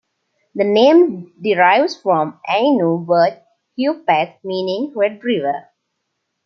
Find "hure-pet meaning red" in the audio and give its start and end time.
3.77-5.23